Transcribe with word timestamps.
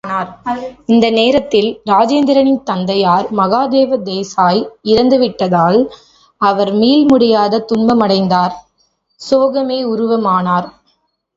இந்த 0.85 1.07
நேரத்தில் 1.09 1.67
இராஜேந்திரரின் 1.85 2.63
தந்தையார் 2.63 3.27
மகாதேவ 3.31 3.99
தேசாய் 4.07 4.61
இறந்து 4.83 5.17
விட்டதால், 5.19 5.77
அவர் 6.41 6.71
மீள்முடியாத 6.75 7.63
துன்பமடைந்தார் 7.71 8.55
சோகமே 9.21 9.79
உருவமானார். 9.85 10.69